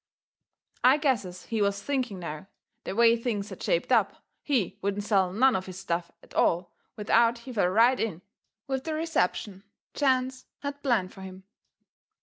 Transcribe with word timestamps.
I 0.83 0.97
guesses 0.97 1.45
he 1.45 1.61
was 1.61 1.79
thinking 1.83 2.17
now, 2.17 2.47
the 2.85 2.95
way 2.95 3.15
things 3.15 3.49
had 3.51 3.61
shaped 3.61 3.91
up, 3.91 4.23
he 4.41 4.79
wouldn't 4.81 5.03
sell 5.03 5.31
none 5.31 5.55
of 5.55 5.67
his 5.67 5.77
stuff 5.77 6.11
at 6.23 6.33
all 6.33 6.73
without 6.95 7.37
he 7.37 7.53
fell 7.53 7.67
right 7.69 7.99
in 7.99 8.23
with 8.65 8.83
the 8.85 8.95
reception 8.95 9.61
chance 9.93 10.47
had 10.63 10.81
planned 10.81 11.13
fur 11.13 11.21
him. 11.21 11.43